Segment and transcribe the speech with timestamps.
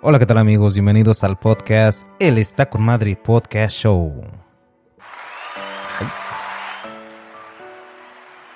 [0.00, 0.74] Hola, ¿qué tal amigos?
[0.74, 4.20] Bienvenidos al podcast El está con Madrid Podcast Show.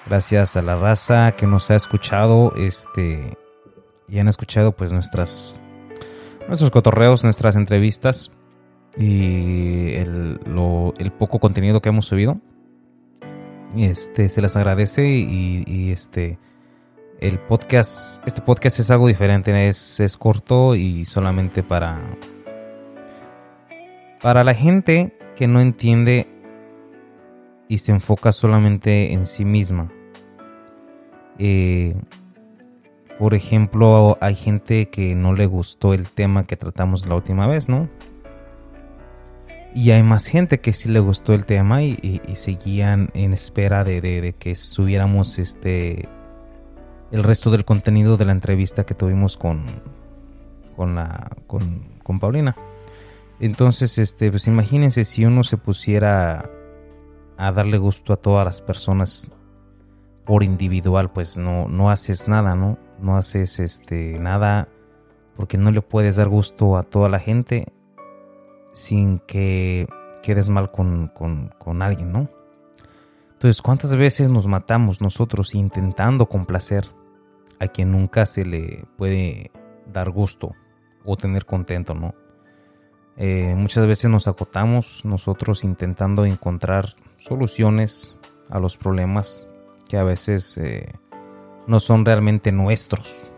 [0.07, 3.37] Gracias a la raza que nos ha escuchado, este,
[4.07, 5.61] y han escuchado pues nuestras,
[6.47, 8.31] nuestros cotorreos, nuestras entrevistas
[8.97, 10.39] y el,
[10.97, 12.41] el poco contenido que hemos subido.
[13.77, 16.39] Este, se les agradece y, y este,
[17.23, 22.01] el podcast, este podcast es algo diferente, es, es corto y solamente para,
[24.21, 26.27] para la gente que no entiende
[27.69, 29.89] y se enfoca solamente en sí misma.
[31.39, 31.95] Eh,
[33.21, 37.69] por ejemplo, hay gente que no le gustó el tema que tratamos la última vez,
[37.69, 37.89] ¿no?
[39.77, 44.01] Y hay más gente que sí le gustó el tema y, seguían en espera de,
[44.01, 46.09] de, que subiéramos este
[47.13, 49.67] el resto del contenido de la entrevista que tuvimos con,
[50.77, 52.57] con, la, con, Paulina.
[53.39, 56.51] Entonces, este, pues imagínense si uno se pusiera
[57.37, 59.31] a darle gusto a todas las personas
[60.25, 62.79] por individual, pues no, no haces nada, ¿no?
[62.99, 64.69] No haces este, nada
[65.37, 67.67] porque no le puedes dar gusto a toda la gente
[68.73, 69.87] sin que
[70.23, 72.31] quedes mal con, con alguien, ¿no?
[73.33, 76.89] Entonces, ¿cuántas veces nos matamos nosotros intentando complacer
[77.61, 79.51] a quien nunca se le puede
[79.93, 80.55] dar gusto
[81.05, 82.15] o tener contento, ¿no?
[83.17, 89.47] Eh, muchas veces nos acotamos nosotros intentando encontrar soluciones a los problemas
[89.89, 90.93] que a veces eh,
[91.67, 93.31] no son realmente nuestros.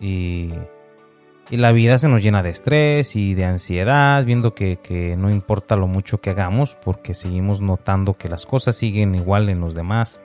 [0.00, 0.52] Y,
[1.50, 5.76] y, la vida se nos llena de estrés y de ansiedad, viendo que, no importa
[5.76, 10.20] lo mucho que hagamos, porque seguimos notando que las cosas siguen igual en los demás.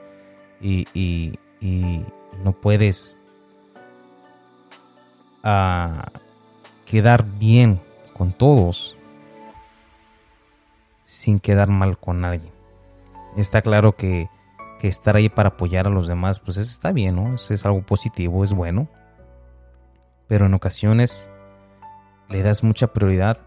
[0.60, 1.38] y,
[2.44, 3.18] no puedes
[5.42, 6.10] ah,
[6.84, 7.80] quedar bien
[8.14, 8.96] con todos
[11.04, 12.52] sin quedar mal con nadie.
[13.36, 14.28] Está claro que,
[14.82, 17.34] estar ahí para apoyar a los demás, pues eso está bien, ¿no?
[17.34, 18.88] Eso es algo positivo, es bueno.
[20.26, 21.28] Pero en ocasiones
[22.28, 23.38] le das mucha prioridad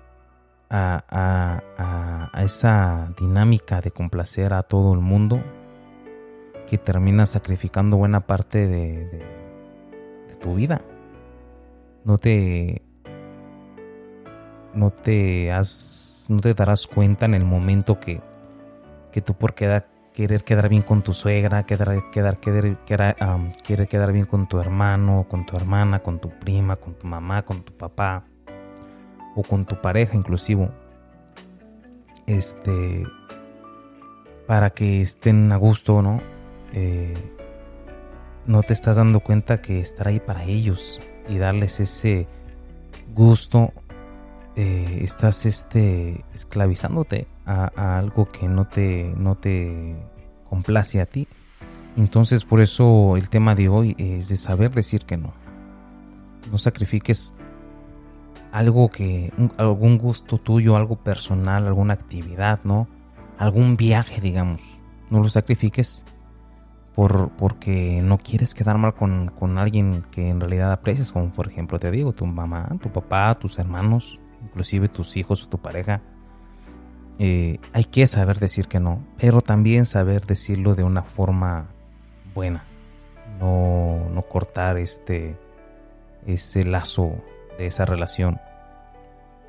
[0.70, 5.42] a, esa dinámica de complacer a todo el mundo
[6.74, 9.24] que terminas sacrificando buena parte de,
[10.42, 10.82] tu vida.
[12.04, 12.82] No te
[14.74, 18.22] no te has no te darás cuenta en el momento que,
[19.12, 23.16] que tú por quedar, querer quedar bien con tu suegra, quedar, quedar, quedar,
[23.64, 27.44] quiere quedar bien con tu hermano, con tu hermana, con tu prima, con tu mamá,
[27.44, 28.24] con tu papá
[29.36, 30.72] o con tu pareja inclusive.
[32.26, 33.04] Este
[34.48, 36.33] para que estén a gusto, ¿no?
[36.74, 37.14] Eh,
[38.46, 42.28] no te estás dando cuenta que estar ahí para ellos y darles ese
[43.14, 43.72] gusto,
[44.56, 49.96] eh, estás este, esclavizándote a, algo que no te, no te
[50.50, 51.28] complace a ti.
[51.96, 55.34] Entonces por eso el tema de hoy es de saber decir que no.
[56.52, 57.34] No sacrifiques
[58.52, 62.88] algo que, algún gusto tuyo, algo personal, alguna actividad, ¿no?
[63.38, 64.80] Algún viaje, digamos.
[65.10, 66.06] No lo sacrifiques
[66.96, 71.80] por, porque no quieres quedar mal con, alguien que en realidad aprecias, como por ejemplo
[71.80, 76.02] te digo, tu mamá, tu papá, tus hermanos, inclusive tus hijos o tu pareja.
[77.20, 81.68] Eh, hay que saber decir que no, pero también saber decirlo de una forma
[82.34, 82.64] buena.
[83.40, 85.38] No, no cortar este
[86.26, 87.14] ese lazo
[87.58, 88.40] de esa relación.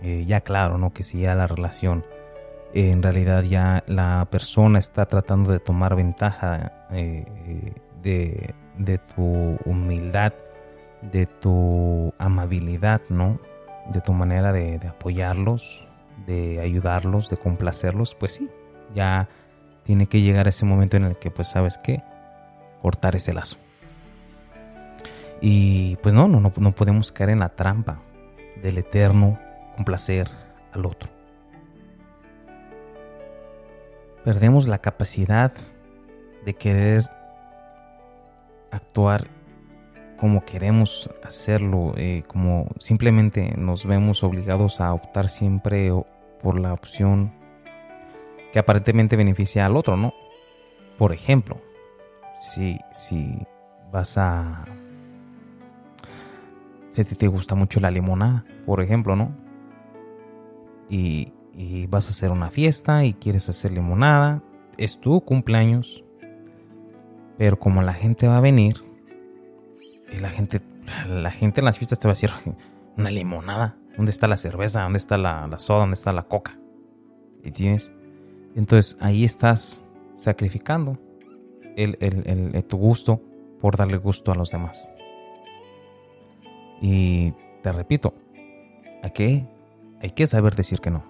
[0.02, 0.92] Eh, ya claro, ¿no?
[0.92, 2.04] Que si ya la relación
[2.74, 10.32] en realidad ya la persona está tratando de tomar ventaja eh, de, tu humildad,
[11.02, 13.38] de tu amabilidad, ¿no?
[13.92, 15.86] De tu manera de, apoyarlos,
[16.26, 18.48] de ayudarlos, de complacerlos, pues sí,
[18.94, 19.28] ya
[19.82, 22.02] tiene que llegar ese momento en el que, pues, ¿sabes qué?
[22.80, 23.56] Cortar ese lazo.
[25.40, 28.00] Y pues no, no, no podemos caer en la trampa
[28.62, 29.38] del eterno
[29.76, 30.28] complacer
[30.72, 31.14] al otro.
[34.24, 35.52] perdemos la capacidad
[36.44, 37.04] de querer
[38.70, 39.26] actuar
[40.16, 45.90] como queremos hacerlo, eh, como simplemente nos vemos obligados a optar siempre
[46.42, 47.32] por la opción
[48.52, 50.14] que aparentemente beneficia al otro, ¿no?
[50.96, 51.56] Por ejemplo,
[52.40, 53.36] si, si
[53.90, 54.64] vas a...
[56.90, 59.36] Si a ti te gusta mucho la limonada, por ejemplo, ¿no?
[60.88, 64.42] Y, y vas a hacer una fiesta y quieres hacer limonada,
[64.78, 66.03] es tu cumpleaños,
[67.38, 68.84] pero como la gente va a venir
[70.12, 70.60] y la gente,
[71.08, 72.30] la gente en las fiestas te va a decir,
[72.96, 73.76] una limonada.
[73.96, 74.82] ¿Dónde está la cerveza?
[74.82, 75.80] ¿Dónde está la, soda?
[75.80, 76.58] ¿Dónde está la coca?
[77.42, 77.92] Y tienes.
[78.56, 79.82] Entonces ahí estás
[80.14, 80.98] sacrificando
[81.76, 83.20] el, tu gusto
[83.60, 84.92] por darle gusto a los demás.
[86.80, 87.32] Y
[87.62, 88.14] te repito.
[89.02, 91.04] Hay que saber decir que no.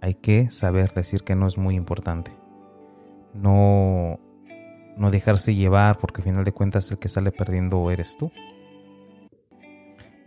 [0.00, 2.32] Hay que saber decir que no es muy importante.
[3.34, 4.18] No,
[4.98, 8.30] no dejarse llevar porque al final de cuentas el que sale perdiendo eres tú.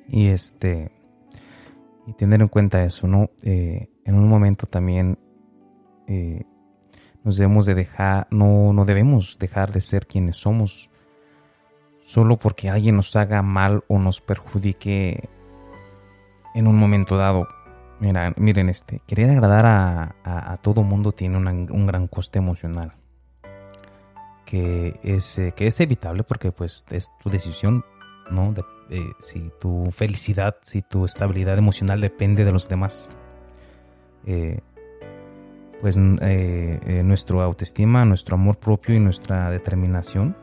[0.08, 0.92] Y este
[2.08, 3.30] y tener en cuenta eso, ¿no?
[3.44, 5.20] Eh, en un momento también
[6.08, 6.44] eh,
[7.24, 10.90] nos debemos de dejar, no, no debemos dejar de ser quienes somos
[12.02, 15.30] solo porque alguien nos haga mal o nos perjudique
[16.56, 17.48] en un momento dado.
[18.00, 23.01] Mira, miren, este, querer agradar a, a, todo mundo tiene un gran coste emocional.
[24.52, 27.86] Que es, eh, que es evitable porque pues es tu decisión,
[28.30, 28.54] ¿no?
[28.90, 33.08] Eh, si tu felicidad, si tu estabilidad emocional depende de los demás.
[34.26, 34.60] Eh,
[35.80, 40.36] pues nuestra autoestima, nuestro amor propio y nuestra determinación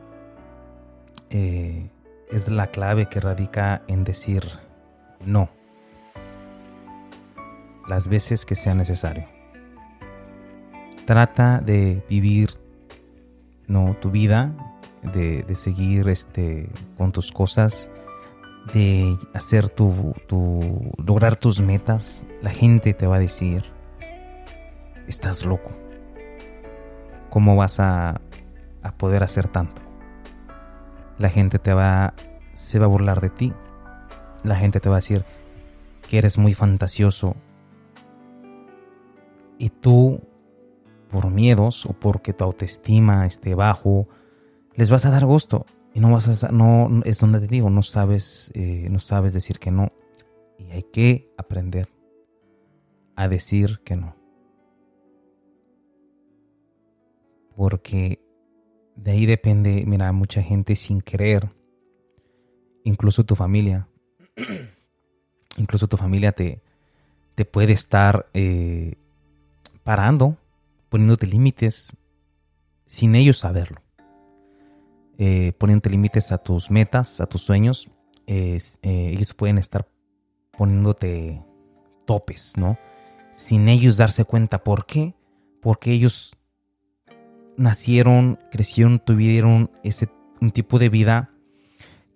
[1.29, 4.43] es la clave que radica en decir
[5.25, 5.49] no
[7.87, 9.27] las veces que sea necesario.
[11.05, 12.48] Trata de vivir
[13.69, 14.53] no tu vida,
[15.01, 17.89] de, seguir este, con tus cosas,
[18.73, 22.25] de hacer tu, tu, lograr tus metas.
[22.41, 23.63] La gente te va a decir,
[25.07, 25.71] estás loco.
[27.29, 28.19] ¿Cómo vas a,
[28.83, 29.81] a poder hacer tanto?
[31.17, 32.13] La gente te va,
[32.53, 33.53] se va a burlar de ti.
[34.43, 35.23] La gente te va a decir
[36.09, 37.35] que eres muy fantasioso,
[39.59, 40.21] y tú,
[41.09, 44.07] por miedos o porque tu autoestima esté bajo,
[44.75, 45.65] les vas a dar gusto.
[45.93, 49.59] Y no vas a, no, es donde te digo, no sabes, eh, no sabes decir
[49.59, 49.91] que no.
[50.57, 51.89] Y hay que aprender
[53.15, 54.15] a decir que no.
[57.55, 58.21] Porque
[58.95, 61.49] de ahí depende, mira, mucha gente sin querer,
[62.83, 63.87] incluso tu familia,
[65.57, 66.61] incluso tu familia te,
[67.35, 68.95] te puede estar eh,
[69.83, 70.37] parando,
[70.89, 71.95] poniéndote límites
[72.85, 73.81] sin ellos saberlo.
[75.17, 77.89] Eh, poniéndote límites a tus metas, a tus sueños.
[78.27, 79.87] Eh, ellos pueden estar
[80.57, 81.43] poniéndote
[82.05, 82.77] topes, ¿no?
[83.33, 84.63] Sin ellos darse cuenta.
[84.63, 85.15] ¿Por qué?
[85.61, 86.35] Porque ellos
[87.57, 90.09] nacieron, crecieron, tuvieron ese
[90.41, 91.31] un tipo de vida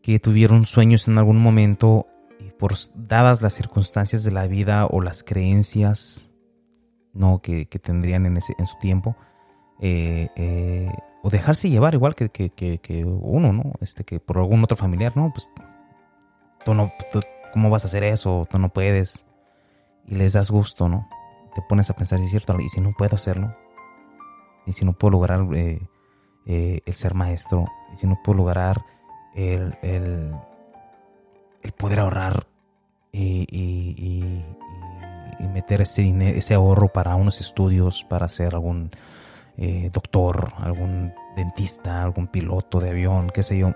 [0.02, 2.08] que tuvieron sueños en algún momento
[2.40, 6.30] y por dadas las circunstancias de la vida o las creencias
[7.14, 7.42] ¿no?
[7.42, 9.16] que, tendrían en, ese, en su tiempo.
[9.80, 13.74] Eh, eh, o dejarse llevar igual que, que, uno, ¿no?
[13.80, 15.32] Este, que por algún otro familiar, ¿no?
[15.32, 15.50] Pues
[16.66, 16.92] tú no,
[17.54, 18.46] ¿cómo vas a hacer eso?
[18.50, 19.26] Tú no puedes.
[20.06, 21.08] Y les das gusto, ¿no?
[21.56, 23.56] Te pones a pensar, si es cierto, y si no puedo hacerlo,
[24.66, 25.80] y si no puedo lograr eh,
[26.46, 28.84] el ser maestro, y si no puedo lograr
[29.34, 30.34] el, el,
[31.62, 32.48] el poder ahorrar
[33.12, 34.44] y
[35.40, 36.08] meter ese,
[36.38, 38.92] ese ahorro para unos estudios, para ser algún
[39.58, 43.74] eh, doctor, algún dentista, algún piloto de avión, qué sé yo.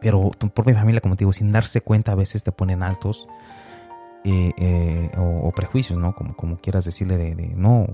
[0.00, 3.28] Pero tu propia familia, como te digo, sin darse cuenta, a veces te ponen altos
[4.24, 6.14] eh, eh, o, prejuicios, ¿no?
[6.14, 7.86] Como, como quieras decirle de, no,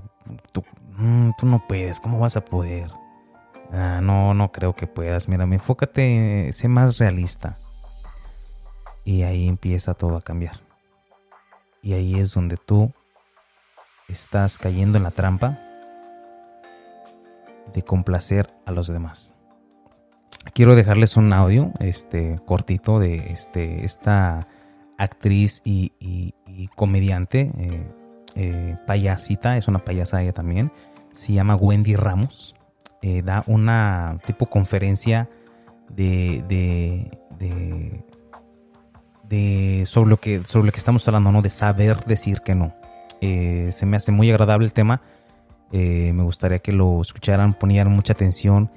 [0.51, 0.63] tú,
[0.97, 2.91] mm, tú, no puedes, ¿cómo vas a poder?
[3.71, 5.27] Ah, no, no creo que puedas.
[5.27, 7.57] Mira, enfócate, sé más realista.
[9.03, 10.59] Y ahí empieza todo a cambiar.
[11.81, 12.93] Y ahí es donde tú
[14.07, 15.59] estás cayendo en la trampa
[17.73, 19.33] de complacer a los demás.
[20.53, 24.47] Quiero dejarles un audio este, cortito de este, esta
[24.97, 26.33] actriz y,
[26.75, 27.91] comediante, eh,
[28.35, 30.71] eh, payasita, es una payasa ella también,
[31.11, 32.55] se llama Wendy Ramos.
[33.03, 35.29] Eh, da una tipo conferencia
[35.89, 37.11] de, de
[39.29, 41.41] de sobre lo que sobre lo que estamos hablando, ¿no?
[41.41, 42.73] De saber decir que no.
[43.21, 45.01] Eh, se me hace muy agradable el tema.
[45.71, 48.71] Eh, me gustaría que lo escucharan, ponieran mucha atención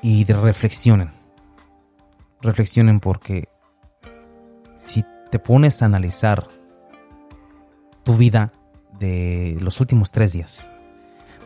[0.00, 1.10] y reflexionen.
[2.40, 3.48] Reflexionen porque
[4.78, 6.48] si te pones a analizar
[8.04, 8.52] tu vida
[8.98, 10.70] de los últimos tres días,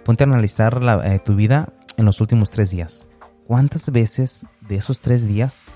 [0.04, 3.06] ponte a analizar eh, tu vida en los últimos tres días.
[3.46, 5.70] ¿Cuántas veces de esos tres días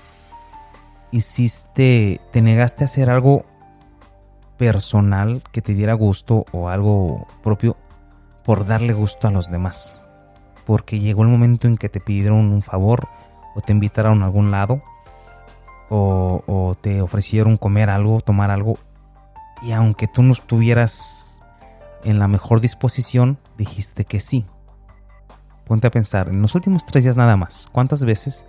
[1.11, 3.45] hiciste, te negaste a hacer algo
[4.61, 7.77] personal que te diera gusto o algo propio
[8.43, 9.99] por darle gusto a los demás.
[10.67, 13.07] Porque llegó el momento en que te pidieron un favor
[13.55, 14.83] o te invitaron a algún lado
[15.89, 18.77] o, te ofrecieron comer algo, tomar algo,
[19.63, 21.41] y aunque tú no estuvieras
[22.03, 24.45] en la mejor disposición, dijiste que sí.
[25.65, 28.45] Ponte a pensar, en los últimos tres días nada más, ¿cuántas veces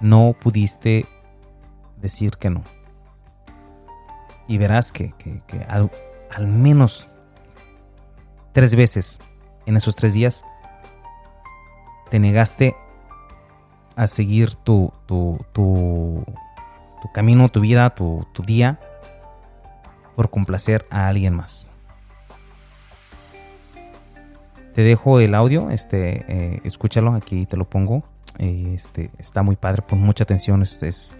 [0.00, 1.04] no pudiste
[2.00, 2.62] decir que no?
[4.52, 5.14] Y verás que,
[5.66, 5.90] al,
[6.30, 7.08] al menos
[8.52, 9.18] tres veces
[9.64, 10.44] en esos tres días
[12.10, 12.76] te negaste
[13.96, 16.22] a seguir tu, tu, tu,
[17.00, 18.78] tu camino, tu vida, tu, tu, día
[20.16, 21.70] por complacer a alguien más.
[24.74, 28.04] Te dejo el audio, este, eh, escúchalo, aquí te lo pongo.
[28.36, 30.60] este, está muy padre, pon mucha atención.
[30.60, 31.16] Es,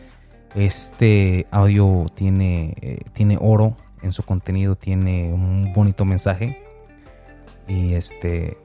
[0.55, 6.63] este audio tiene, eh, tiene oro en su contenido, tiene un bonito mensaje.
[7.69, 8.59] Y este,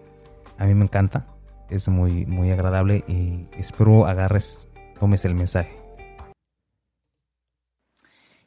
[0.57, 1.27] a mí me encanta
[1.69, 4.67] es muy, muy agradable y espero agarres,
[4.99, 5.77] tomes el mensaje.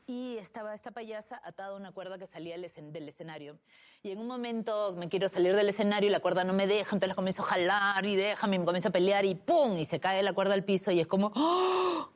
[0.07, 3.59] Y estaba esta payasa atada a una cuerda que salía del escenario.
[4.03, 6.97] Y en un momento me quiero salir del escenario y la cuerda no me deja,
[6.97, 9.77] entonces comienzo a jalar y déjame, me comienzo a pelear y ¡pum!
[9.77, 12.09] Y se cae la cuerda al piso y es como ¡Oh!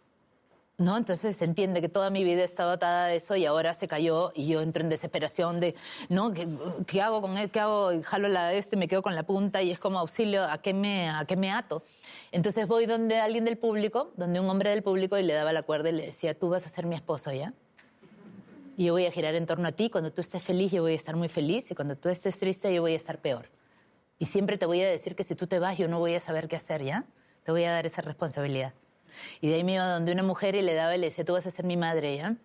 [0.76, 0.96] ¿No?
[0.96, 3.86] Entonces se entiende que toda mi vida he estado atada a eso y ahora se
[3.86, 5.74] cayó y yo entro en desesperación de,
[6.08, 6.32] ¿no?
[6.32, 7.50] ¿Qué, hago con él?
[7.50, 7.90] ¿Qué hago?
[8.02, 10.74] Jalo la esto y me quedo con la punta y es como auxilio, ¿a qué
[10.74, 11.84] me, a qué me ato?
[12.32, 15.62] Entonces voy donde alguien del público, donde un hombre del público y le daba la
[15.62, 17.52] cuerda y le decía, tú vas a ser mi esposo, ¿ya?
[18.76, 20.92] Y yo voy a girar en torno a ti, cuando tú estés feliz yo voy
[20.92, 23.48] a estar muy feliz y cuando tú estés triste yo voy a estar peor.
[24.18, 26.20] Y siempre te voy a decir que si tú te vas yo no voy a
[26.20, 27.04] saber qué hacer, ¿ya?
[27.44, 28.72] Te voy a dar esa responsabilidad.
[29.40, 31.32] Y de ahí me iba donde una mujer y le daba y le decía, tú
[31.32, 32.36] vas a ser mi madre, ¿ya?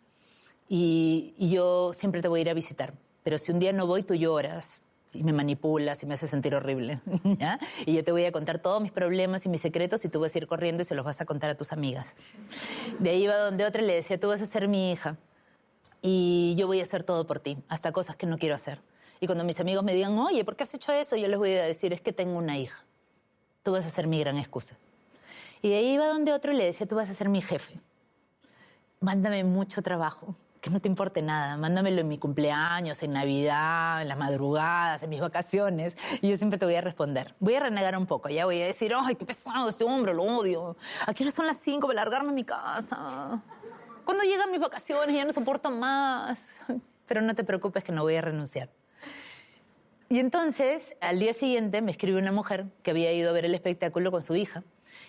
[0.67, 2.93] Y, yo siempre te voy a ir a visitar.
[3.23, 6.53] Pero si un día no voy, tú lloras y me manipulas y me haces sentir
[6.53, 7.01] horrible,
[7.39, 7.59] ¿ya?
[7.85, 10.35] Y yo te voy a contar todos mis problemas y mis secretos y tú vas
[10.35, 12.15] a ir corriendo y se los vas a contar a tus amigas.
[12.99, 15.17] De ahí iba donde otra y le decía, tú vas a ser mi hija
[16.01, 18.79] y yo voy a hacer todo por ti, hasta cosas que no quiero hacer.
[19.19, 21.15] Y cuando mis amigos me digan, oye, ¿por qué has hecho eso?
[21.15, 22.85] Yo les voy a decir, es que tengo una hija.
[23.63, 24.77] Tú vas a ser mi gran excusa.
[25.61, 27.79] Y de ahí iba donde otro y le decía, tú vas a ser mi jefe.
[29.01, 31.57] Mándame mucho trabajo, que no te importe nada.
[31.57, 35.97] Mándamelo en mi cumpleaños, en Navidad, en las madrugadas, en mis vacaciones.
[36.21, 37.35] Y yo siempre te voy a responder.
[37.39, 40.23] Voy a renegar un poco, ya voy a decir, ay, qué pesado este hombre, lo
[40.23, 40.77] odio.
[41.05, 43.41] Aquí no son las cinco para largarme a mi casa.
[44.05, 46.55] Cuando llegan mis vacaciones ya no soporto más.
[47.05, 48.69] Pero no te preocupes que no voy a renunciar.
[50.09, 53.53] Y entonces, al día siguiente, me escribe una mujer que había ido a ver el
[53.53, 54.63] espectáculo con su hija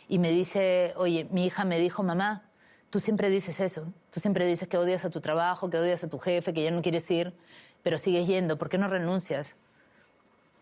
[0.09, 2.50] y me dice, oye, mi hija me dijo, mamá,
[2.90, 6.09] tú siempre dices eso, tú siempre dices que odias a tu trabajo, que odias a
[6.09, 7.32] tu jefe, que ya no quieres ir,
[7.82, 9.56] pero sigues yendo, ¿por qué no renuncias?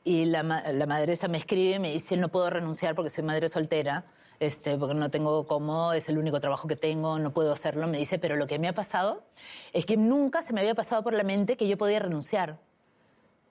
[0.04, 3.48] Y la, la madresa me escribe y me dice, no puedo renunciar porque soy madre
[3.48, 4.04] soltera,
[4.40, 7.86] este, porque no tengo cómo, es el único trabajo que tengo, no puedo hacerlo.
[7.88, 9.24] Me dice, pero lo que me ha pasado
[9.72, 12.58] es que nunca se me había pasado por la mente que yo podía renunciar.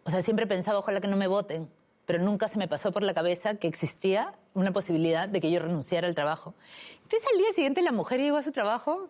[0.05, 1.69] O sea, siempre pensaba, ojalá que no me voten
[2.07, 5.59] pero nunca se me pasó por la cabeza que existía una posibilidad de que yo
[5.59, 6.55] renunciara al trabajo.
[7.03, 9.09] Entonces al día siguiente la mujer llegó a su trabajo.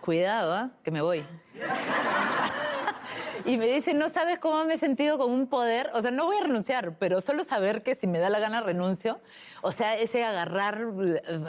[0.00, 0.70] Cuidado, ¿eh?
[0.82, 1.22] que me voy.
[3.44, 6.24] y me dice, no sabes cómo me he sentido con un poder, o sea, no
[6.24, 9.20] voy a renunciar, pero solo saber que si me da la gana renuncio,
[9.60, 10.82] o sea, ese agarrar,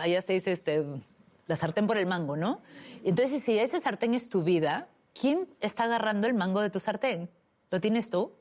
[0.02, 0.86] allá se dice, este,
[1.46, 2.62] la sartén por el mango, ¿no?
[3.06, 7.30] Entonces, si ese sartén es tu vida, ¿quién está agarrando el mango de tu sartén?
[7.72, 8.34] ¿Lo tienes tú?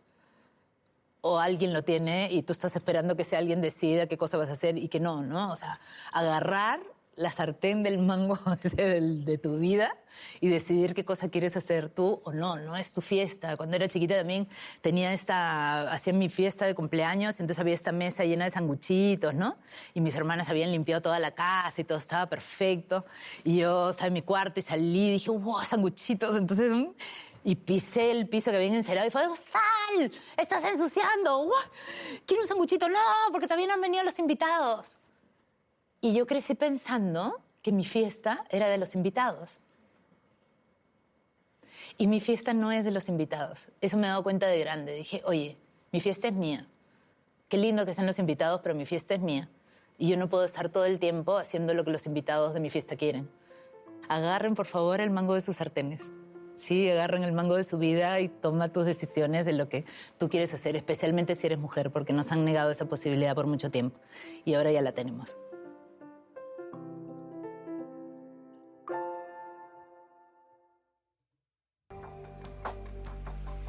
[1.20, 4.48] O alguien lo tiene y tú estás esperando que sea alguien decida qué cosa vas
[4.48, 5.52] a hacer y que no, ¿no?
[5.52, 5.80] O sea,
[6.12, 6.80] agarrar
[7.18, 8.38] la sartén del mango
[8.76, 9.96] de tu vida
[10.40, 13.56] y decidir qué cosa quieres hacer tú o no, no es tu fiesta.
[13.56, 14.48] Cuando era chiquita también
[14.80, 19.56] tenía esta, hacía mi fiesta de cumpleaños, entonces había esta mesa llena de sanguchitos, ¿no?
[19.94, 23.04] Y mis hermanas habían limpiado toda la casa y todo estaba perfecto.
[23.42, 26.36] Y yo salí en mi cuarto y salí y dije, wow, sanguchitos.
[26.36, 26.70] Entonces
[27.44, 30.10] y pisé el piso que había encerado y fue, ¡sal!
[30.36, 31.50] ¡Estás ensuciando!
[32.26, 32.88] ¿Quiero un sanguchito?
[32.88, 32.98] No,
[33.32, 34.98] porque también han venido los invitados.
[36.00, 39.60] Y yo crecí pensando que mi fiesta era de los invitados.
[41.96, 43.68] Y mi fiesta no es de los invitados.
[43.80, 44.94] Eso me he dado cuenta de grande.
[44.94, 45.56] Dije, oye,
[45.90, 46.66] mi fiesta es mía.
[47.48, 49.48] Qué lindo que sean los invitados, pero mi fiesta es mía.
[49.96, 52.70] Y yo no puedo estar todo el tiempo haciendo lo que los invitados de mi
[52.70, 53.28] fiesta quieren.
[54.08, 56.12] Agarren, por favor, el mango de sus sartenes.
[56.58, 59.84] Sí, agarren el mango de su vida y toma tus decisiones de lo que
[60.18, 63.70] tú quieres hacer, especialmente si eres mujer, porque nos han negado esa posibilidad por mucho
[63.70, 64.00] tiempo
[64.44, 65.38] y ahora ya la tenemos.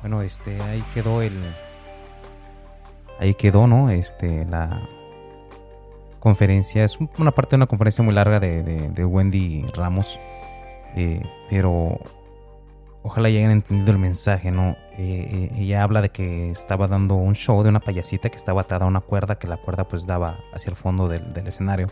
[0.01, 1.33] Bueno, este, ahí quedó el,
[3.19, 3.91] ahí quedó, ¿no?
[3.91, 4.81] Este, la,
[6.19, 6.83] conferencia.
[6.83, 10.19] Es una parte de una conferencia muy larga de, Wendy Ramos.
[10.95, 11.99] Eh, pero
[13.03, 14.75] ojalá hayan entendido el mensaje, ¿no?
[14.97, 18.85] Eh, ella habla de que estaba dando un show de una payasita que estaba atada
[18.85, 21.87] a una cuerda, que la cuerda pues daba hacia el fondo del, escenario.